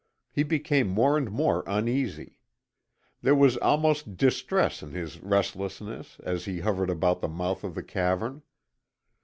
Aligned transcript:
He 0.31 0.41
became 0.41 0.87
more 0.87 1.15
and 1.15 1.29
more 1.29 1.63
uneasy. 1.67 2.39
There 3.21 3.35
was 3.35 3.57
almost 3.57 4.17
distress 4.17 4.81
in 4.81 4.93
his 4.93 5.21
restlessness 5.21 6.17
as 6.23 6.45
he 6.45 6.61
hovered 6.61 6.89
about 6.89 7.21
the 7.21 7.27
mouth 7.29 7.63
of 7.63 7.75
the 7.75 7.83
cavern. 7.83 8.41